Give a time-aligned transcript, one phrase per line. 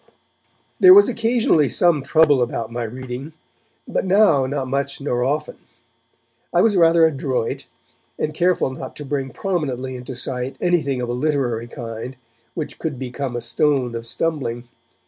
[0.79, 3.33] There was occasionally some trouble about my reading,
[3.87, 5.57] but now not much nor often.
[6.51, 7.67] I was rather adroit,
[8.17, 12.15] and careful not to bring prominently into sight anything of a literary kind
[12.55, 14.67] which could become a stone of stumbling.